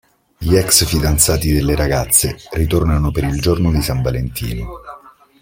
Gli 0.39 0.55
ex 0.55 0.85
fidanzati 0.85 1.53
delle 1.53 1.75
ragazze 1.75 2.35
ritornano 2.53 3.11
per 3.11 3.23
il 3.25 3.39
giorno 3.39 3.69
di 3.71 3.83
San 3.83 4.01
Valentino. 4.01 4.79